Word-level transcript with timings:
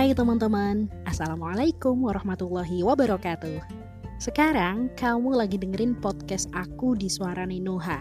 Hai 0.00 0.16
teman-teman, 0.16 0.88
Assalamualaikum 1.04 1.92
warahmatullahi 2.08 2.80
wabarakatuh. 2.80 3.60
Sekarang 4.16 4.88
kamu 4.96 5.36
lagi 5.36 5.60
dengerin 5.60 5.92
podcast 5.92 6.48
aku 6.56 6.96
di 6.96 7.04
Suara 7.04 7.44
Ninoha. 7.44 8.00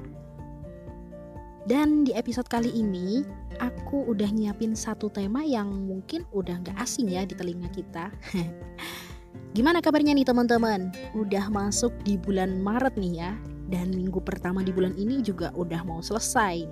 Dan 1.68 2.08
di 2.08 2.16
episode 2.16 2.48
kali 2.48 2.72
ini, 2.72 3.28
aku 3.60 4.08
udah 4.16 4.32
nyiapin 4.32 4.80
satu 4.80 5.12
tema 5.12 5.44
yang 5.44 5.68
mungkin 5.92 6.24
udah 6.32 6.64
gak 6.64 6.80
asing 6.80 7.12
ya 7.12 7.28
di 7.28 7.36
telinga 7.36 7.68
kita. 7.76 8.16
Gimana 9.60 9.84
kabarnya 9.84 10.16
nih 10.16 10.24
teman-teman? 10.24 10.96
Udah 11.20 11.52
masuk 11.52 11.92
di 12.08 12.16
bulan 12.16 12.64
Maret 12.64 12.96
nih 12.96 13.28
ya 13.28 13.36
Dan 13.68 13.92
minggu 13.92 14.24
pertama 14.24 14.64
di 14.64 14.72
bulan 14.72 14.96
ini 14.96 15.20
juga 15.20 15.52
udah 15.52 15.84
mau 15.84 16.00
selesai. 16.00 16.64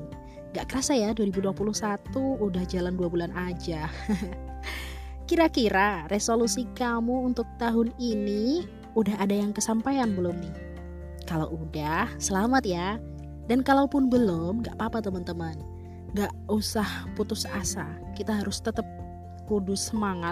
Gak 0.56 0.72
kerasa 0.72 0.96
ya 0.96 1.12
2021 1.12 2.16
udah 2.16 2.64
jalan 2.64 2.96
dua 2.96 3.12
bulan 3.12 3.36
aja 3.36 3.92
Kira-kira 5.28 6.08
resolusi 6.08 6.64
kamu 6.72 7.28
untuk 7.28 7.44
tahun 7.60 7.92
ini 8.00 8.64
udah 8.96 9.20
ada 9.20 9.36
yang 9.36 9.52
kesampaian 9.52 10.16
belum 10.16 10.40
nih? 10.40 10.56
Kalau 11.28 11.52
udah, 11.52 12.08
selamat 12.16 12.64
ya. 12.64 12.96
Dan 13.52 13.60
kalaupun 13.60 14.08
belum, 14.08 14.64
gak 14.64 14.80
apa-apa 14.80 15.04
teman-teman. 15.04 15.60
Gak 16.16 16.32
usah 16.48 16.88
putus 17.20 17.44
asa. 17.44 17.84
Kita 18.16 18.40
harus 18.40 18.64
tetap 18.64 18.88
kudus 19.52 19.92
semangat. 19.92 20.32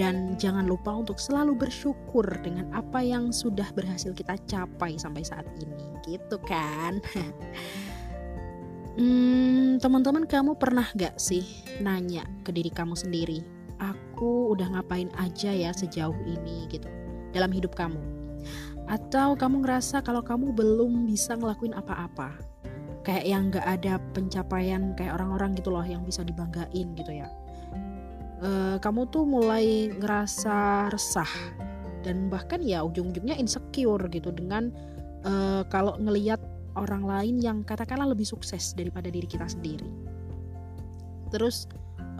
Dan 0.00 0.32
jangan 0.40 0.64
lupa 0.64 0.96
untuk 0.96 1.20
selalu 1.20 1.60
bersyukur 1.60 2.24
dengan 2.40 2.72
apa 2.72 3.04
yang 3.04 3.28
sudah 3.28 3.68
berhasil 3.76 4.16
kita 4.16 4.40
capai 4.48 4.96
sampai 4.96 5.20
saat 5.28 5.44
ini. 5.60 5.84
Gitu 6.08 6.40
kan? 6.48 7.04
hmm, 8.96 9.76
teman-teman 9.76 10.24
kamu 10.24 10.56
pernah 10.56 10.88
gak 10.96 11.20
sih 11.20 11.44
nanya 11.84 12.24
ke 12.48 12.48
diri 12.48 12.72
kamu 12.72 12.96
sendiri? 12.96 13.59
Aku 14.20 14.52
udah 14.52 14.76
ngapain 14.76 15.08
aja 15.16 15.48
ya 15.48 15.72
sejauh 15.72 16.12
ini 16.28 16.68
gitu 16.68 16.84
dalam 17.32 17.48
hidup 17.48 17.72
kamu? 17.72 17.96
Atau 18.84 19.32
kamu 19.32 19.64
ngerasa 19.64 20.04
kalau 20.04 20.20
kamu 20.20 20.52
belum 20.52 21.08
bisa 21.08 21.40
ngelakuin 21.40 21.72
apa-apa? 21.72 22.36
Kayak 23.00 23.24
yang 23.24 23.48
gak 23.48 23.64
ada 23.64 23.96
pencapaian 24.12 24.92
kayak 24.92 25.16
orang-orang 25.16 25.56
gitu 25.56 25.72
loh 25.72 25.80
yang 25.80 26.04
bisa 26.04 26.20
dibanggain 26.20 26.92
gitu 27.00 27.16
ya. 27.16 27.32
E, 28.44 28.76
kamu 28.76 29.08
tuh 29.08 29.24
mulai 29.24 29.88
ngerasa 29.88 30.92
resah 30.92 31.32
dan 32.04 32.28
bahkan 32.28 32.60
ya 32.60 32.84
ujung-ujungnya 32.84 33.40
insecure 33.40 34.04
gitu 34.12 34.36
dengan 34.36 34.68
e, 35.24 35.64
kalau 35.72 35.96
ngeliat 35.96 36.44
orang 36.76 37.08
lain 37.08 37.40
yang 37.40 37.64
katakanlah 37.64 38.12
lebih 38.12 38.28
sukses 38.28 38.76
daripada 38.76 39.08
diri 39.08 39.24
kita 39.24 39.48
sendiri. 39.48 39.88
Terus 41.32 41.64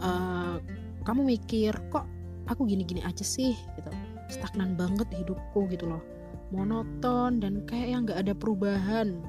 uh, 0.01 0.57
kamu 1.01 1.25
mikir 1.37 1.73
kok 1.89 2.05
aku 2.49 2.65
gini-gini 2.69 3.01
aja 3.01 3.25
sih? 3.25 3.57
Gitu. 3.77 3.89
Stagnan 4.29 4.77
banget 4.77 5.09
hidupku 5.11 5.67
gitu 5.69 5.89
loh. 5.89 6.03
Monoton 6.51 7.39
dan 7.39 7.63
kayak 7.65 7.87
yang 7.89 8.01
nggak 8.05 8.19
ada 8.27 8.33
perubahan. 8.35 9.19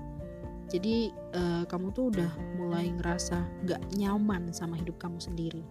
Jadi 0.70 1.12
uh, 1.36 1.64
kamu 1.68 1.92
tuh 1.92 2.10
udah 2.14 2.30
mulai 2.56 2.88
ngerasa 2.96 3.44
nggak 3.66 3.82
nyaman 3.98 4.50
sama 4.50 4.78
hidup 4.78 4.96
kamu 4.98 5.20
sendiri. 5.20 5.62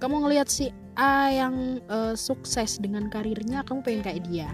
Kamu 0.00 0.24
ngelihat 0.24 0.48
si 0.48 0.72
A 0.96 1.28
yang 1.28 1.84
uh, 1.92 2.16
sukses 2.16 2.80
dengan 2.80 3.12
karirnya 3.12 3.60
kamu 3.64 3.80
pengen 3.84 4.02
kayak 4.04 4.22
dia. 4.28 4.48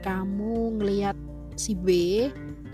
Kamu 0.00 0.80
ngelihat 0.80 1.16
si 1.54 1.76
B 1.76 1.88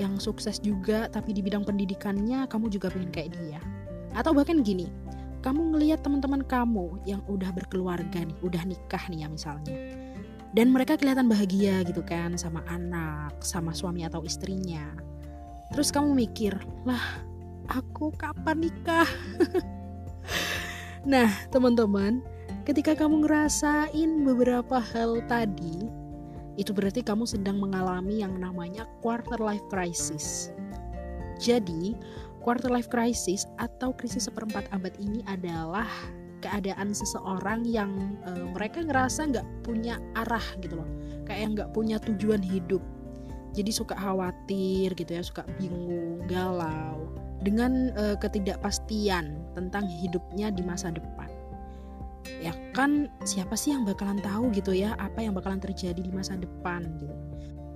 yang 0.00 0.16
sukses 0.16 0.56
juga 0.62 1.10
tapi 1.12 1.36
di 1.36 1.44
bidang 1.44 1.66
pendidikannya 1.66 2.48
kamu 2.48 2.70
juga 2.72 2.88
pengen 2.90 3.10
kayak 3.10 3.30
dia. 3.36 3.60
Atau 4.14 4.34
bahkan 4.34 4.62
gini 4.62 4.90
kamu 5.40 5.76
ngelihat 5.76 6.04
teman-teman 6.04 6.44
kamu 6.44 7.00
yang 7.08 7.24
udah 7.24 7.48
berkeluarga 7.52 8.20
nih, 8.24 8.36
udah 8.44 8.62
nikah 8.68 9.00
nih 9.08 9.24
ya 9.24 9.28
misalnya. 9.28 9.72
Dan 10.50 10.74
mereka 10.74 10.98
kelihatan 10.98 11.30
bahagia 11.30 11.80
gitu 11.86 12.02
kan 12.04 12.34
sama 12.36 12.60
anak, 12.68 13.38
sama 13.40 13.72
suami 13.72 14.04
atau 14.04 14.20
istrinya. 14.26 14.92
Terus 15.70 15.94
kamu 15.94 16.12
mikir, 16.12 16.58
"Lah, 16.82 17.22
aku 17.70 18.10
kapan 18.18 18.68
nikah?" 18.68 19.06
nah, 21.12 21.30
teman-teman, 21.54 22.20
ketika 22.66 22.98
kamu 22.98 23.24
ngerasain 23.24 24.10
beberapa 24.26 24.82
hal 24.82 25.22
tadi, 25.30 25.86
itu 26.58 26.74
berarti 26.74 27.00
kamu 27.06 27.24
sedang 27.24 27.62
mengalami 27.62 28.20
yang 28.20 28.34
namanya 28.36 28.84
quarter 29.00 29.38
life 29.38 29.64
crisis. 29.70 30.50
Jadi, 31.40 31.96
Quarter 32.40 32.72
life 32.72 32.88
crisis 32.88 33.44
atau 33.60 33.92
krisis 33.92 34.24
seperempat 34.26 34.64
abad 34.72 34.96
ini 34.96 35.20
adalah 35.28 35.86
keadaan 36.40 36.96
seseorang 36.96 37.68
yang 37.68 38.16
e, 38.24 38.48
mereka 38.56 38.80
ngerasa 38.80 39.28
nggak 39.28 39.46
punya 39.60 40.00
arah 40.16 40.44
gitu 40.64 40.80
loh, 40.80 40.88
kayak 41.28 41.52
nggak 41.52 41.70
punya 41.76 42.00
tujuan 42.00 42.40
hidup. 42.40 42.80
Jadi 43.52 43.70
suka 43.74 43.92
khawatir 43.92 44.96
gitu 44.96 45.10
ya, 45.10 45.20
suka 45.20 45.44
bingung, 45.60 46.24
galau 46.24 47.12
dengan 47.44 47.92
e, 47.92 48.16
ketidakpastian 48.16 49.36
tentang 49.52 49.84
hidupnya 49.84 50.48
di 50.48 50.64
masa 50.64 50.88
depan. 50.92 51.28
Ya 52.40 52.56
kan 52.72 53.08
siapa 53.24 53.56
sih 53.56 53.72
yang 53.76 53.84
bakalan 53.84 54.20
tahu 54.20 54.48
gitu 54.52 54.72
ya 54.72 54.96
apa 54.96 55.24
yang 55.24 55.36
bakalan 55.36 55.60
terjadi 55.60 56.00
di 56.00 56.12
masa 56.12 56.36
depan 56.40 56.88
gitu. 57.00 57.12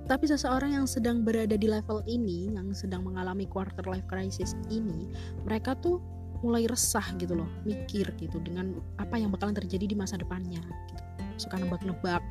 Tapi 0.05 0.29
seseorang 0.29 0.77
yang 0.77 0.85
sedang 0.85 1.25
berada 1.25 1.57
di 1.57 1.65
level 1.65 2.05
ini, 2.05 2.53
yang 2.53 2.69
sedang 2.77 3.01
mengalami 3.01 3.49
quarter 3.49 3.81
life 3.89 4.05
crisis 4.05 4.53
ini, 4.69 5.09
mereka 5.41 5.73
tuh 5.73 5.97
mulai 6.45 6.69
resah 6.69 7.05
gitu 7.17 7.33
loh, 7.33 7.49
mikir 7.65 8.13
gitu 8.21 8.37
dengan 8.37 8.77
apa 9.01 9.17
yang 9.17 9.33
bakalan 9.33 9.57
terjadi 9.57 9.89
di 9.89 9.95
masa 9.97 10.21
depannya. 10.21 10.61
Gitu. 10.61 11.01
Suka 11.49 11.57
nebak-nebak 11.57 12.21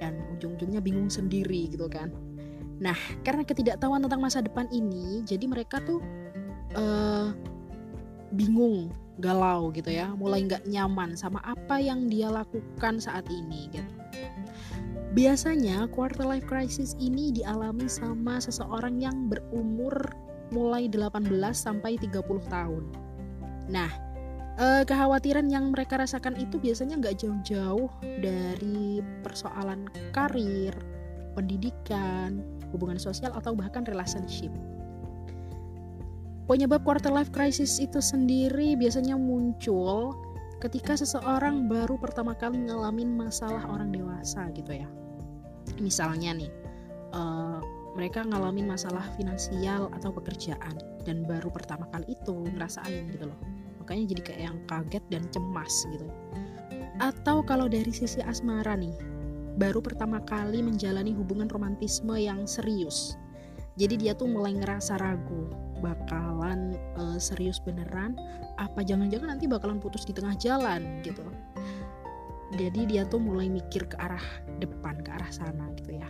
dan 0.00 0.16
ujung-ujungnya 0.34 0.80
bingung 0.80 1.12
sendiri 1.12 1.68
gitu 1.68 1.84
kan. 1.92 2.08
Nah, 2.80 2.96
karena 3.22 3.44
ketidaktahuan 3.44 4.02
tentang 4.02 4.24
masa 4.24 4.40
depan 4.40 4.66
ini, 4.72 5.20
jadi 5.22 5.44
mereka 5.46 5.84
tuh 5.84 6.00
uh, 6.74 7.30
bingung, 8.32 8.88
galau 9.20 9.68
gitu 9.70 9.92
ya, 9.92 10.10
mulai 10.16 10.48
nggak 10.48 10.64
nyaman 10.64 11.14
sama 11.14 11.38
apa 11.44 11.76
yang 11.78 12.08
dia 12.08 12.32
lakukan 12.32 12.98
saat 12.98 13.28
ini 13.28 13.68
gitu. 13.70 13.92
Biasanya 15.12 15.92
quarter 15.92 16.24
life 16.24 16.48
crisis 16.48 16.96
ini 16.96 17.36
dialami 17.36 17.84
sama 17.84 18.40
seseorang 18.40 18.96
yang 18.96 19.28
berumur 19.28 19.92
mulai 20.56 20.88
18 20.88 21.28
sampai 21.52 22.00
30 22.00 22.40
tahun. 22.48 22.88
Nah, 23.68 23.92
eh, 24.56 24.82
kekhawatiran 24.88 25.52
yang 25.52 25.68
mereka 25.68 26.00
rasakan 26.00 26.40
itu 26.40 26.56
biasanya 26.56 26.96
nggak 26.96 27.20
jauh-jauh 27.20 27.92
dari 28.24 29.04
persoalan 29.20 29.84
karir, 30.16 30.72
pendidikan, 31.36 32.40
hubungan 32.72 32.96
sosial 32.96 33.36
atau 33.36 33.52
bahkan 33.52 33.84
relationship. 33.84 34.48
Penyebab 36.48 36.88
quarter 36.88 37.12
life 37.12 37.28
crisis 37.36 37.76
itu 37.84 38.00
sendiri 38.00 38.80
biasanya 38.80 39.20
muncul 39.20 40.16
ketika 40.64 40.96
seseorang 40.96 41.68
baru 41.68 42.00
pertama 42.00 42.32
kali 42.32 42.64
ngalamin 42.64 43.12
masalah 43.12 43.60
orang 43.68 43.92
dewasa 43.92 44.48
gitu 44.56 44.72
ya 44.72 44.88
misalnya 45.78 46.34
nih 46.36 46.50
uh, 47.12 47.60
mereka 47.92 48.24
ngalamin 48.24 48.64
masalah 48.64 49.04
finansial 49.20 49.92
atau 49.92 50.10
pekerjaan 50.16 50.80
dan 51.04 51.28
baru 51.28 51.52
pertama 51.52 51.84
kali 51.92 52.16
itu 52.16 52.48
ngerasain 52.56 53.12
gitu 53.12 53.28
loh. 53.28 53.38
Makanya 53.84 54.16
jadi 54.16 54.22
kayak 54.24 54.42
yang 54.42 54.58
kaget 54.64 55.04
dan 55.12 55.22
cemas 55.28 55.84
gitu. 55.92 56.08
Atau 57.02 57.44
kalau 57.44 57.68
dari 57.68 57.92
sisi 57.92 58.24
asmara 58.24 58.78
nih 58.78 58.94
baru 59.60 59.84
pertama 59.84 60.24
kali 60.24 60.64
menjalani 60.64 61.12
hubungan 61.12 61.50
romantisme 61.52 62.16
yang 62.16 62.48
serius. 62.48 63.20
Jadi 63.76 64.08
dia 64.08 64.12
tuh 64.12 64.28
mulai 64.28 64.56
ngerasa 64.56 65.00
ragu 65.00 65.48
bakalan 65.82 66.78
uh, 66.96 67.18
serius 67.18 67.58
beneran 67.58 68.14
apa 68.56 68.86
jangan-jangan 68.86 69.34
nanti 69.34 69.50
bakalan 69.50 69.82
putus 69.82 70.06
di 70.06 70.14
tengah 70.14 70.38
jalan 70.38 71.02
gitu 71.02 71.26
jadi 72.52 72.80
dia 72.84 73.02
tuh 73.08 73.18
mulai 73.18 73.48
mikir 73.48 73.88
ke 73.88 73.96
arah 73.96 74.22
depan 74.60 75.00
ke 75.00 75.10
arah 75.12 75.30
sana 75.32 75.72
gitu 75.80 75.96
ya. 75.96 76.08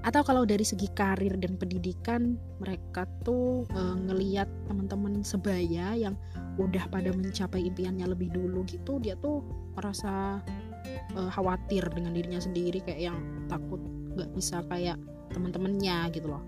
Atau 0.00 0.24
kalau 0.24 0.48
dari 0.48 0.64
segi 0.64 0.88
karir 0.96 1.36
dan 1.36 1.60
pendidikan 1.60 2.40
mereka 2.56 3.04
tuh 3.20 3.68
e, 3.68 3.80
ngeliat 4.08 4.48
teman-teman 4.64 5.20
sebaya 5.20 5.92
yang 5.92 6.16
udah 6.56 6.88
pada 6.88 7.12
mencapai 7.12 7.68
impiannya 7.68 8.08
lebih 8.08 8.32
dulu 8.32 8.64
gitu 8.64 8.96
dia 8.96 9.12
tuh 9.20 9.44
merasa 9.76 10.40
e, 11.12 11.20
khawatir 11.36 11.84
dengan 11.92 12.16
dirinya 12.16 12.40
sendiri 12.40 12.80
kayak 12.80 13.12
yang 13.12 13.18
takut 13.52 13.80
nggak 14.16 14.32
bisa 14.32 14.64
kayak 14.72 14.96
teman-temannya 15.36 16.08
gitu 16.16 16.32
loh 16.32 16.42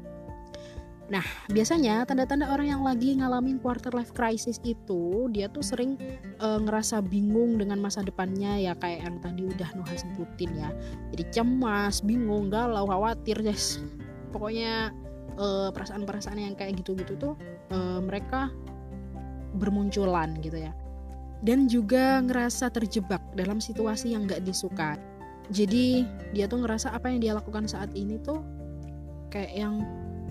Nah, 1.13 1.21
biasanya 1.53 2.09
tanda-tanda 2.09 2.49
orang 2.49 2.73
yang 2.73 2.81
lagi 2.81 3.13
ngalamin 3.21 3.61
quarter 3.61 3.93
life 3.93 4.17
crisis 4.17 4.57
itu 4.65 5.29
dia 5.29 5.45
tuh 5.53 5.61
sering 5.61 6.01
e, 6.41 6.49
ngerasa 6.65 7.05
bingung 7.05 7.61
dengan 7.61 7.77
masa 7.77 8.01
depannya 8.01 8.57
ya 8.57 8.73
kayak 8.81 9.05
yang 9.05 9.17
tadi 9.21 9.45
udah 9.45 9.69
Nuha 9.77 9.93
sebutin 9.93 10.57
ya. 10.57 10.73
Jadi 11.13 11.25
cemas, 11.29 12.01
bingung, 12.01 12.49
galau, 12.49 12.89
khawatir, 12.89 13.45
guys. 13.45 13.77
Pokoknya 14.33 14.97
perasaan 15.33 15.73
perasaan-perasaan 16.05 16.39
yang 16.41 16.57
kayak 16.57 16.81
gitu-gitu 16.81 17.17
tuh 17.17 17.35
e, 17.73 17.79
mereka 18.05 18.49
bermunculan 19.57 20.37
gitu 20.41 20.61
ya. 20.61 20.73
dan 21.43 21.67
juga 21.67 22.23
ngerasa 22.23 22.71
terjebak 22.71 23.19
dalam 23.35 23.59
situasi 23.59 24.15
yang 24.15 24.31
gak 24.31 24.47
disuka 24.47 24.95
jadi 25.51 26.07
dia 26.31 26.47
tuh 26.47 26.63
ngerasa 26.63 26.95
apa 26.95 27.11
yang 27.11 27.19
dia 27.19 27.33
lakukan 27.35 27.67
saat 27.67 27.91
ini 27.99 28.17
tuh 28.23 28.41
kayak 29.33 29.51
yang 29.51 29.83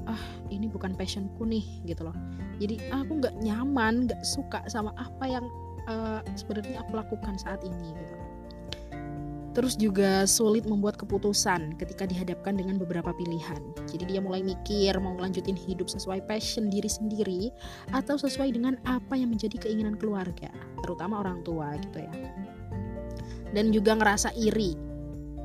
ah 0.09 0.23
ini 0.49 0.65
bukan 0.69 0.97
passionku 0.97 1.45
nih 1.45 1.65
gitu 1.85 2.07
loh 2.07 2.15
jadi 2.57 2.77
aku 2.93 3.21
nggak 3.21 3.35
nyaman 3.41 4.09
nggak 4.09 4.21
suka 4.25 4.65
sama 4.69 4.93
apa 4.97 5.25
yang 5.25 5.45
uh, 5.89 6.21
sebenarnya 6.37 6.81
aku 6.81 6.97
lakukan 6.97 7.37
saat 7.37 7.61
ini 7.65 7.93
gitu 7.93 8.21
Terus 9.51 9.75
juga 9.75 10.23
sulit 10.23 10.63
membuat 10.63 10.95
keputusan 10.95 11.75
ketika 11.75 12.07
dihadapkan 12.07 12.55
dengan 12.55 12.79
beberapa 12.79 13.11
pilihan. 13.11 13.59
Jadi 13.83 14.15
dia 14.15 14.23
mulai 14.23 14.39
mikir 14.39 14.95
mau 15.03 15.11
melanjutin 15.11 15.59
hidup 15.59 15.91
sesuai 15.91 16.23
passion 16.23 16.71
diri 16.71 16.87
sendiri 16.87 17.51
atau 17.91 18.15
sesuai 18.15 18.55
dengan 18.55 18.79
apa 18.87 19.19
yang 19.19 19.35
menjadi 19.35 19.67
keinginan 19.67 19.99
keluarga, 19.99 20.47
terutama 20.87 21.19
orang 21.19 21.43
tua 21.43 21.75
gitu 21.83 21.99
ya. 21.99 22.13
Dan 23.51 23.75
juga 23.75 23.99
ngerasa 23.99 24.31
iri 24.39 24.79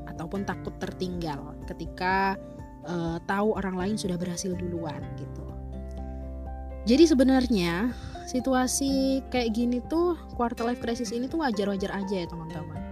ataupun 0.06 0.46
takut 0.46 0.78
tertinggal 0.78 1.58
ketika 1.66 2.38
uh, 2.86 3.18
tahu 3.26 3.54
orang 3.58 3.76
lain 3.76 3.96
sudah 3.98 4.16
berhasil 4.16 4.54
duluan 4.54 5.02
gitu. 5.18 5.44
Jadi 6.86 7.04
sebenarnya 7.10 7.90
situasi 8.30 9.22
kayak 9.30 9.54
gini 9.54 9.78
tuh 9.90 10.14
quarter 10.38 10.66
life 10.66 10.82
crisis 10.82 11.10
ini 11.10 11.26
tuh 11.26 11.42
wajar-wajar 11.42 11.90
aja 11.94 12.14
ya 12.22 12.26
teman-teman 12.26 12.86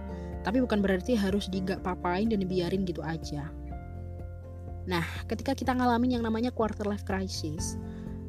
tapi 0.45 0.61
bukan 0.61 0.77
berarti 0.85 1.17
harus 1.17 1.49
digak 1.49 1.81
papain 1.81 2.29
dan 2.29 2.37
dibiarin 2.37 2.85
gitu 2.85 3.01
aja. 3.01 3.49
Nah, 4.85 5.01
ketika 5.25 5.57
kita 5.57 5.73
ngalamin 5.73 6.21
yang 6.21 6.23
namanya 6.23 6.53
quarter 6.53 6.85
life 6.85 7.01
crisis, 7.01 7.81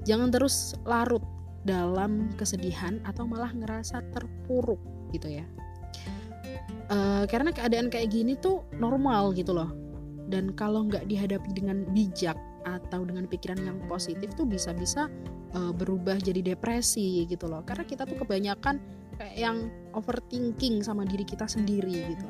jangan 0.09 0.33
terus 0.33 0.73
larut 0.89 1.21
dalam 1.69 2.33
kesedihan 2.41 3.05
atau 3.05 3.29
malah 3.29 3.53
ngerasa 3.53 4.01
terpuruk 4.17 4.81
gitu 5.13 5.29
ya. 5.29 5.45
E, 6.89 7.29
karena 7.29 7.53
keadaan 7.53 7.93
kayak 7.93 8.09
gini 8.09 8.41
tuh 8.41 8.65
normal 8.81 9.37
gitu 9.37 9.53
loh. 9.53 9.69
Dan 10.27 10.55
kalau 10.59 10.87
nggak 10.87 11.07
dihadapi 11.07 11.51
dengan 11.55 11.87
bijak 11.95 12.37
atau 12.67 13.07
dengan 13.07 13.31
pikiran 13.31 13.63
yang 13.63 13.79
positif 13.87 14.35
tuh 14.35 14.43
bisa-bisa 14.43 15.07
e, 15.55 15.71
berubah 15.71 16.19
jadi 16.19 16.55
depresi 16.55 17.25
gitu 17.31 17.47
loh. 17.47 17.63
Karena 17.63 17.87
kita 17.87 18.03
tuh 18.03 18.19
kebanyakan 18.19 18.83
kayak 19.17 19.37
yang 19.39 19.71
overthinking 19.95 20.83
sama 20.83 21.07
diri 21.07 21.23
kita 21.23 21.47
sendiri 21.47 22.11
gitu 22.11 22.29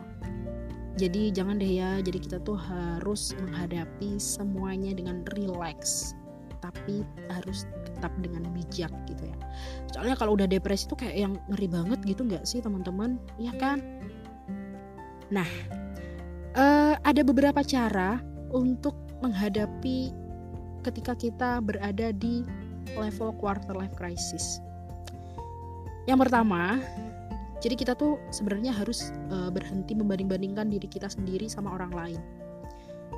jadi 0.96 1.28
jangan 1.28 1.60
deh 1.60 1.76
ya 1.76 2.00
jadi 2.00 2.16
kita 2.16 2.38
tuh 2.40 2.56
harus 2.56 3.36
menghadapi 3.36 4.16
semuanya 4.16 4.96
dengan 4.96 5.20
relax 5.36 6.16
tapi 6.64 7.04
harus 7.28 7.68
tetap 7.84 8.10
dengan 8.24 8.48
bijak 8.50 8.88
gitu 9.04 9.28
ya. 9.28 9.36
Soalnya 9.92 10.16
kalau 10.16 10.34
udah 10.34 10.48
depresi 10.48 10.88
tuh 10.88 10.98
kayak 10.98 11.14
yang 11.14 11.34
ngeri 11.52 11.68
banget 11.68 12.00
gitu 12.08 12.24
nggak 12.24 12.48
sih 12.48 12.64
teman-teman? 12.64 13.20
Ya 13.36 13.52
kan? 13.60 13.84
Nah 15.28 15.46
uh, 16.56 16.98
ada 17.04 17.22
beberapa 17.22 17.62
cara 17.62 18.18
untuk 18.50 18.96
menghadapi 19.20 20.10
ketika 20.82 21.12
kita 21.14 21.50
berada 21.60 22.10
di 22.16 22.42
level 22.96 23.36
quarter 23.36 23.76
life 23.76 23.94
crisis 23.94 24.60
yang 26.06 26.22
pertama, 26.22 26.78
jadi 27.58 27.74
kita 27.74 27.98
tuh 27.98 28.22
sebenarnya 28.30 28.70
harus 28.70 29.10
uh, 29.34 29.50
berhenti 29.50 29.90
membanding-bandingkan 29.98 30.70
diri 30.70 30.86
kita 30.86 31.10
sendiri 31.10 31.50
sama 31.50 31.74
orang 31.74 31.90
lain. 31.90 32.20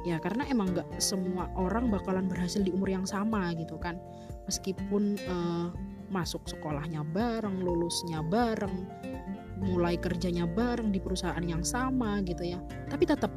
Ya 0.08 0.17
karena 0.17 0.49
emang 0.49 0.73
nggak 0.73 0.96
semua 0.96 1.52
orang 1.52 1.93
bakalan 1.93 2.32
berhasil 2.32 2.64
di 2.64 2.73
umur 2.73 2.88
yang 2.88 3.05
sama 3.05 3.52
gitu 3.61 3.76
kan. 3.76 4.00
Meskipun 4.49 5.20
uh, 5.29 5.69
masuk 6.08 6.49
sekolahnya 6.49 7.05
bareng, 7.12 7.61
lulusnya 7.61 8.25
bareng, 8.25 8.88
mulai 9.58 9.99
kerjanya 9.99 10.46
bareng 10.46 10.94
di 10.94 11.02
perusahaan 11.02 11.43
yang 11.43 11.62
sama 11.66 12.22
gitu 12.22 12.46
ya. 12.46 12.58
Tapi 12.88 13.05
tetap 13.06 13.31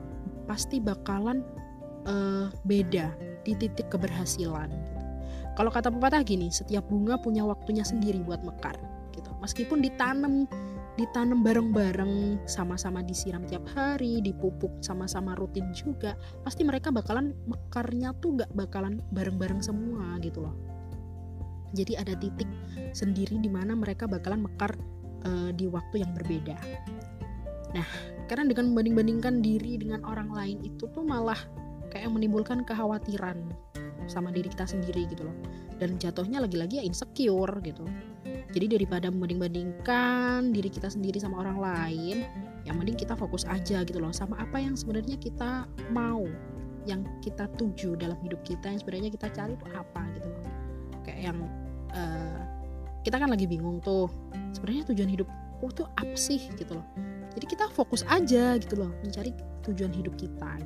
pasti 0.46 0.78
bakalan 0.82 1.42
uh, 2.06 2.50
beda 2.66 3.14
di 3.46 3.58
titik 3.58 3.90
keberhasilan. 3.90 4.70
Gitu. 4.70 5.00
Kalau 5.58 5.70
kata 5.74 5.92
pepatah 5.92 6.24
gini, 6.24 6.48
setiap 6.54 6.88
bunga 6.88 7.20
punya 7.20 7.44
waktunya 7.44 7.84
sendiri 7.84 8.24
buat 8.24 8.42
mekar 8.46 8.78
meskipun 9.42 9.82
ditanam 9.82 10.46
ditanam 10.96 11.42
bareng-bareng 11.42 12.46
sama-sama 12.46 13.02
disiram 13.02 13.42
tiap 13.50 13.66
hari 13.74 14.22
dipupuk 14.22 14.70
sama-sama 14.86 15.34
rutin 15.34 15.74
juga 15.74 16.14
pasti 16.46 16.62
mereka 16.62 16.94
bakalan 16.94 17.34
mekarnya 17.50 18.14
tuh 18.22 18.38
gak 18.38 18.52
bakalan 18.54 19.02
bareng-bareng 19.10 19.60
semua 19.66 20.22
gitu 20.22 20.46
loh 20.46 20.56
jadi 21.74 22.06
ada 22.06 22.14
titik 22.20 22.48
sendiri 22.94 23.42
di 23.42 23.50
mana 23.50 23.74
mereka 23.74 24.06
bakalan 24.06 24.46
mekar 24.46 24.78
uh, 25.26 25.50
di 25.54 25.66
waktu 25.70 26.06
yang 26.06 26.12
berbeda. 26.16 26.58
Nah 27.72 27.88
karena 28.32 28.48
dengan 28.48 28.72
membanding-bandingkan 28.72 29.44
diri 29.44 29.76
dengan 29.76 30.04
orang 30.08 30.32
lain 30.32 30.58
itu 30.64 30.88
tuh 30.92 31.04
malah 31.04 31.38
kayak 31.92 32.08
menimbulkan 32.08 32.64
kekhawatiran 32.64 33.44
sama 34.08 34.32
diri 34.32 34.48
kita 34.48 34.68
sendiri 34.68 35.08
gitu 35.12 35.28
loh. 35.28 35.36
Dan 35.82 35.98
jatuhnya 35.98 36.40
lagi-lagi 36.40 36.80
ya 36.80 36.84
insecure 36.86 37.60
gitu. 37.66 37.84
Jadi 38.52 38.78
daripada 38.78 39.08
membanding-bandingkan 39.08 40.52
diri 40.52 40.70
kita 40.70 40.92
sendiri 40.92 41.18
sama 41.18 41.42
orang 41.42 41.58
lain 41.60 42.18
yang 42.68 42.76
mending 42.78 43.00
kita 43.00 43.18
fokus 43.18 43.48
aja 43.50 43.82
gitu 43.82 43.98
loh 43.98 44.14
sama 44.14 44.38
apa 44.38 44.62
yang 44.62 44.78
sebenarnya 44.78 45.18
kita 45.18 45.66
mau 45.90 46.28
yang 46.86 47.06
kita 47.22 47.46
tuju 47.58 47.98
dalam 47.98 48.18
hidup 48.26 48.42
kita 48.42 48.70
yang 48.70 48.80
sebenarnya 48.82 49.10
kita 49.14 49.28
cari 49.34 49.54
itu 49.54 49.66
apa 49.74 50.02
gitu 50.18 50.28
loh. 50.30 50.44
Kayak 51.02 51.20
yang 51.32 51.40
uh, 51.94 52.42
kita 53.02 53.18
kan 53.18 53.30
lagi 53.30 53.46
bingung 53.50 53.82
tuh 53.82 54.10
sebenarnya 54.54 54.94
tujuan 54.94 55.10
hidupku 55.10 55.66
tuh 55.74 55.88
apa 55.98 56.18
sih 56.18 56.40
gitu 56.58 56.78
loh 56.78 56.86
jadi 57.34 57.46
kita 57.48 57.66
fokus 57.72 58.06
aja 58.10 58.60
gitu 58.60 58.80
loh 58.80 58.92
mencari 59.02 59.32
tujuan 59.66 59.94
hidup 59.94 60.14
kita 60.18 60.58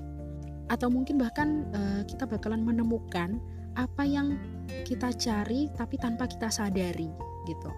atau 0.69 0.89
mungkin 0.89 1.21
bahkan 1.21 1.65
uh, 1.77 2.01
kita 2.09 2.25
bakalan 2.25 2.65
menemukan 2.65 3.37
apa 3.77 4.03
yang 4.07 4.39
kita 4.87 5.13
cari 5.13 5.69
tapi 5.75 5.99
tanpa 5.99 6.25
kita 6.25 6.49
sadari 6.49 7.11
gitu. 7.45 7.69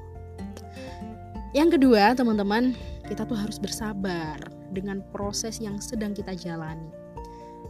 Yang 1.55 1.79
kedua, 1.79 2.13
teman-teman, 2.13 2.75
kita 3.07 3.25
tuh 3.25 3.35
harus 3.35 3.57
bersabar 3.57 4.37
dengan 4.71 5.01
proses 5.15 5.57
yang 5.57 5.79
sedang 5.81 6.13
kita 6.13 6.35
jalani. 6.37 6.91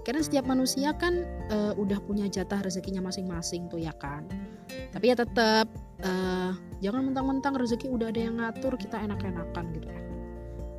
Karena 0.03 0.23
setiap 0.23 0.47
manusia 0.47 0.91
kan 0.95 1.23
uh, 1.51 1.73
udah 1.77 1.99
punya 2.03 2.27
jatah 2.27 2.59
rezekinya 2.63 3.03
masing-masing 3.03 3.67
tuh 3.71 3.79
ya 3.79 3.93
kan. 3.95 4.27
Tapi 4.91 5.13
ya 5.13 5.15
tetap 5.15 5.67
uh, 6.03 6.51
jangan 6.83 7.13
mentang-mentang 7.13 7.57
rezeki 7.57 7.89
udah 7.89 8.11
ada 8.11 8.21
yang 8.21 8.35
ngatur 8.37 8.75
kita 8.77 8.97
enak-enakan 9.01 9.65
gitu 9.77 9.87
ya. 9.89 10.01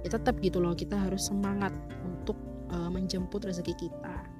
Ya 0.07 0.09
tetap 0.14 0.38
gitu 0.38 0.62
loh 0.62 0.78
kita 0.78 0.95
harus 0.95 1.26
semangat 1.26 1.75
untuk 2.07 2.38
uh, 2.71 2.90
menjemput 2.92 3.42
rezeki 3.42 3.75
kita 3.88 4.38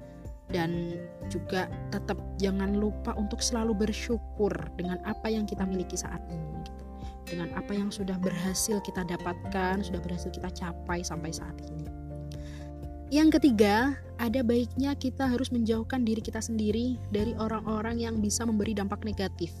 dan 0.49 0.97
juga 1.29 1.69
tetap 1.93 2.17
jangan 2.41 2.73
lupa 2.73 3.13
untuk 3.15 3.39
selalu 3.39 3.85
bersyukur 3.85 4.51
dengan 4.75 4.97
apa 5.05 5.29
yang 5.29 5.45
kita 5.45 5.61
miliki 5.65 5.93
saat 5.93 6.21
ini 6.33 6.49
gitu. 6.65 6.83
dengan 7.29 7.53
apa 7.53 7.77
yang 7.77 7.93
sudah 7.93 8.17
berhasil 8.17 8.81
kita 8.81 9.05
dapatkan 9.05 9.85
sudah 9.85 10.01
berhasil 10.01 10.33
kita 10.33 10.49
capai 10.49 11.05
sampai 11.05 11.29
saat 11.29 11.53
ini 11.69 11.85
yang 13.13 13.29
ketiga 13.29 13.93
ada 14.17 14.41
baiknya 14.41 14.97
kita 14.97 15.29
harus 15.29 15.53
menjauhkan 15.53 16.01
diri 16.01 16.21
kita 16.21 16.41
sendiri 16.41 16.97
dari 17.13 17.37
orang-orang 17.37 18.01
yang 18.01 18.17
bisa 18.17 18.41
memberi 18.41 18.73
dampak 18.73 19.05
negatif 19.05 19.53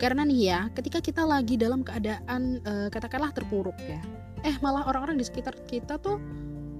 karena 0.00 0.26
nih 0.26 0.40
ya 0.50 0.60
ketika 0.74 0.98
kita 0.98 1.22
lagi 1.22 1.54
dalam 1.54 1.86
keadaan 1.86 2.60
uh, 2.66 2.88
katakanlah 2.90 3.30
terpuruk 3.30 3.76
ya 3.84 4.00
eh 4.44 4.56
malah 4.60 4.84
orang-orang 4.84 5.16
di 5.16 5.24
sekitar 5.24 5.56
kita 5.64 5.96
tuh 5.96 6.20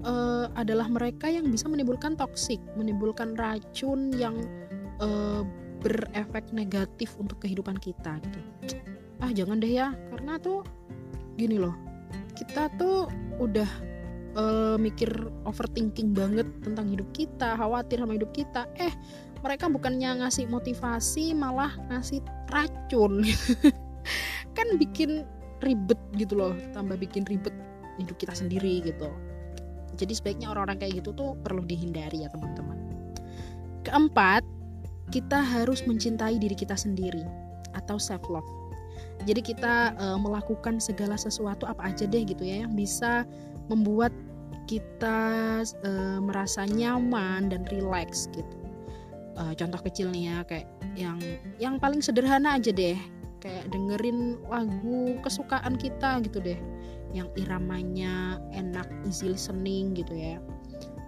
uh, 0.05 0.45
adalah 0.53 0.85
mereka 0.87 1.27
yang 1.27 1.49
bisa 1.49 1.65
menimbulkan 1.67 2.13
toksik, 2.15 2.61
menimbulkan 2.77 3.33
racun 3.35 4.13
yang 4.15 4.37
uh, 5.01 5.41
berefek 5.81 6.45
negatif 6.53 7.17
untuk 7.17 7.41
kehidupan 7.41 7.77
kita 7.81 8.21
gitu. 8.21 8.39
Ah 9.19 9.33
jangan 9.33 9.59
deh 9.59 9.73
ya, 9.73 9.93
karena 10.13 10.37
tuh 10.37 10.61
gini 11.35 11.59
loh, 11.59 11.73
kita 12.37 12.69
tuh 12.77 13.09
udah 13.41 13.67
uh, 14.37 14.77
mikir 14.77 15.09
overthinking 15.43 16.13
banget 16.13 16.47
tentang 16.61 16.87
hidup 16.89 17.09
kita, 17.11 17.57
khawatir 17.57 17.99
sama 17.99 18.15
hidup 18.15 18.31
kita. 18.31 18.69
Eh 18.77 18.93
mereka 19.45 19.69
bukannya 19.69 20.25
ngasih 20.25 20.49
motivasi, 20.49 21.37
malah 21.37 21.73
ngasih 21.93 22.21
racun. 22.55 23.27
kan 24.57 24.67
bikin 24.79 25.27
ribet 25.59 25.99
gitu 26.15 26.39
loh, 26.39 26.55
tambah 26.71 26.95
bikin 26.95 27.27
ribet 27.27 27.51
hidup 27.99 28.15
kita 28.15 28.31
sendiri 28.31 28.79
gitu. 28.83 29.11
Jadi 29.95 30.11
sebaiknya 30.15 30.51
orang-orang 30.51 30.83
kayak 30.83 31.03
gitu 31.03 31.15
tuh 31.15 31.35
perlu 31.43 31.63
dihindari 31.63 32.27
ya 32.27 32.29
teman-teman. 32.31 32.75
Keempat 33.87 34.43
kita 35.13 35.39
harus 35.39 35.85
mencintai 35.87 36.35
diri 36.41 36.55
kita 36.57 36.75
sendiri 36.75 37.23
atau 37.77 37.95
self 37.95 38.23
love. 38.27 38.47
Jadi 39.23 39.41
kita 39.55 39.95
e, 39.95 40.05
melakukan 40.19 40.83
segala 40.83 41.15
sesuatu 41.15 41.63
apa 41.65 41.91
aja 41.91 42.03
deh 42.03 42.27
gitu 42.27 42.43
ya 42.43 42.67
yang 42.67 42.75
bisa 42.75 43.23
membuat 43.71 44.11
kita 44.67 45.61
e, 45.85 45.91
merasa 46.19 46.67
nyaman 46.67 47.47
dan 47.47 47.63
relax 47.71 48.27
gitu. 48.35 48.57
E, 49.39 49.41
contoh 49.55 49.79
kecil 49.87 50.11
nih 50.11 50.31
ya 50.31 50.37
kayak 50.43 50.67
yang 50.95 51.19
yang 51.59 51.75
paling 51.77 51.99
sederhana 51.99 52.57
aja 52.57 52.71
deh. 52.71 52.97
Kayak 53.43 53.69
dengerin 53.69 54.41
lagu 54.49 55.19
kesukaan 55.21 55.77
kita 55.77 56.23
gitu 56.25 56.41
deh. 56.41 56.57
Yang 57.13 57.29
iramanya 57.45 58.41
enak 58.55 58.87
easy 59.05 59.29
listening 59.29 59.93
gitu 59.93 60.15
ya. 60.15 60.41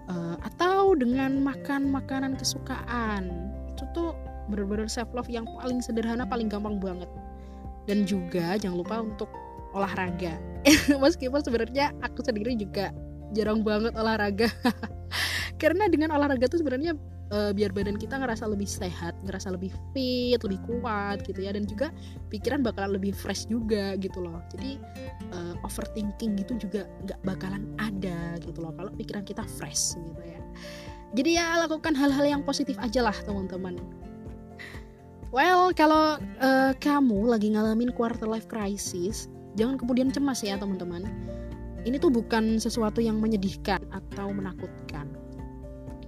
Uh, 0.08 0.40
atau 0.44 0.96
dengan 0.96 1.40
makan 1.42 1.90
makanan 1.92 2.38
kesukaan. 2.38 3.52
Itu 3.74 3.84
tuh 3.92 4.10
bener-bener 4.48 4.88
self 4.88 5.12
love 5.12 5.28
yang 5.28 5.44
paling 5.60 5.82
sederhana 5.84 6.24
paling 6.24 6.48
gampang 6.48 6.80
banget. 6.80 7.10
Dan 7.88 8.04
juga 8.04 8.56
jangan 8.60 8.78
lupa 8.80 8.96
untuk 9.02 9.28
olahraga. 9.72 10.36
Meskipun 11.02 11.40
sebenarnya 11.40 11.92
aku 12.00 12.24
sendiri 12.24 12.56
juga 12.56 12.92
jarang 13.36 13.60
banget 13.60 13.92
olahraga. 13.96 14.48
Karena 15.60 15.90
dengan 15.90 16.14
olahraga 16.14 16.46
tuh 16.48 16.62
sebenarnya 16.62 16.94
uh, 17.32 17.50
biar 17.52 17.72
badan 17.72 17.96
kita 17.96 18.16
ngerasa 18.20 18.48
lebih 18.48 18.68
sehat, 18.68 19.16
ngerasa 19.24 19.52
lebih 19.52 19.72
fit, 19.92 20.40
lebih 20.40 20.60
kuat 20.64 21.24
gitu 21.24 21.44
ya 21.44 21.52
dan 21.52 21.64
juga 21.68 21.92
pikiran 22.32 22.64
bakalan 22.64 22.96
lebih 22.96 23.12
fresh 23.12 23.48
juga 23.48 23.96
gitu 24.00 24.20
loh. 24.20 24.40
Jadi 24.52 24.80
uh, 25.32 25.54
overthinking 25.64 26.38
gitu 26.40 26.68
juga 26.68 26.88
nggak 27.04 27.20
bakalan 27.24 27.64
ada 27.80 28.36
gitu 28.42 28.58
loh 28.60 28.72
kalau 28.76 28.90
pikiran 28.96 29.24
kita 29.24 29.44
fresh 29.60 29.96
gitu 29.96 30.22
ya. 30.24 30.40
Jadi 31.16 31.30
ya 31.40 31.56
lakukan 31.64 31.96
hal-hal 31.96 32.24
yang 32.24 32.42
positif 32.44 32.76
aja 32.80 33.00
lah 33.00 33.16
teman-teman. 33.24 33.80
Well, 35.28 35.76
kalau 35.76 36.16
uh, 36.40 36.72
kamu 36.80 37.28
lagi 37.28 37.52
ngalamin 37.52 37.92
quarter 37.92 38.24
life 38.24 38.48
crisis, 38.48 39.28
jangan 39.60 39.76
kemudian 39.76 40.08
cemas 40.08 40.40
ya 40.40 40.56
teman-teman. 40.56 41.04
Ini 41.84 42.00
tuh 42.00 42.12
bukan 42.12 42.56
sesuatu 42.56 43.00
yang 43.00 43.20
menyedihkan 43.20 43.80
atau 43.92 44.32
menakutkan 44.32 45.17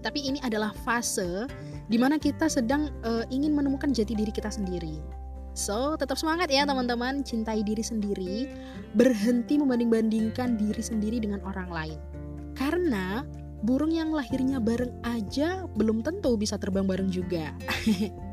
tapi 0.01 0.25
ini 0.25 0.41
adalah 0.43 0.75
fase 0.83 1.47
di 1.87 1.97
mana 1.97 2.17
kita 2.17 2.49
sedang 2.49 2.89
uh, 3.05 3.25
ingin 3.29 3.53
menemukan 3.53 3.93
jati 3.95 4.17
diri 4.17 4.33
kita 4.33 4.49
sendiri. 4.49 5.01
So, 5.53 5.99
tetap 5.99 6.15
semangat 6.15 6.49
ya 6.49 6.63
teman-teman, 6.63 7.27
cintai 7.27 7.67
diri 7.67 7.83
sendiri, 7.83 8.47
berhenti 8.95 9.59
membanding-bandingkan 9.59 10.55
diri 10.57 10.81
sendiri 10.81 11.19
dengan 11.19 11.43
orang 11.43 11.69
lain. 11.69 11.99
Karena 12.55 13.27
burung 13.67 13.93
yang 13.93 14.15
lahirnya 14.15 14.63
bareng 14.63 14.95
aja 15.05 15.67
belum 15.77 16.07
tentu 16.07 16.39
bisa 16.39 16.57
terbang 16.57 16.87
bareng 16.87 17.11
juga. 17.11 17.53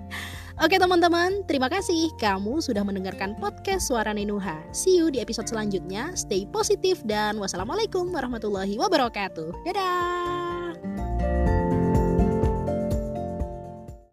Oke 0.58 0.82
teman-teman, 0.82 1.46
terima 1.46 1.70
kasih 1.70 2.10
kamu 2.18 2.66
sudah 2.66 2.82
mendengarkan 2.82 3.38
podcast 3.38 3.94
Suara 3.94 4.10
Nenuha. 4.10 4.58
See 4.74 4.98
you 4.98 5.14
di 5.14 5.22
episode 5.22 5.46
selanjutnya. 5.46 6.18
Stay 6.18 6.50
positif 6.50 7.06
dan 7.06 7.38
wassalamualaikum 7.38 8.10
warahmatullahi 8.10 8.74
wabarakatuh. 8.82 9.54
Dadah! 9.70 10.57